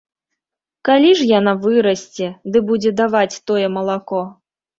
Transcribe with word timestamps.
Калі 0.87 1.11
ж 1.19 1.27
яна 1.39 1.53
вырасце 1.65 2.27
ды 2.57 2.63
будзе 2.71 2.95
даваць 3.03 3.41
тое 3.53 3.67
малако! 3.77 4.25